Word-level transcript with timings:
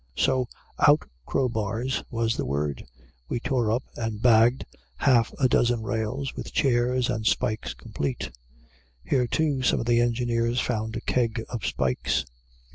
So 0.17 0.47
"Out 0.79 1.07
crowbars!" 1.27 2.03
was 2.09 2.35
the 2.35 2.45
word. 2.47 2.83
We 3.29 3.39
tore 3.39 3.69
up 3.71 3.83
and 3.95 4.19
bagged 4.19 4.65
half 4.97 5.31
a 5.39 5.47
dozen 5.47 5.83
rails, 5.83 6.35
with 6.35 6.51
chairs 6.51 7.07
and 7.07 7.23
spikes 7.27 7.75
complete. 7.75 8.31
Here 9.03 9.27
too, 9.27 9.61
some 9.61 9.79
of 9.79 9.85
the 9.85 10.01
engineers 10.01 10.59
found 10.59 10.95
a 10.95 11.01
keg 11.01 11.43
of 11.49 11.63
spikes. 11.67 12.25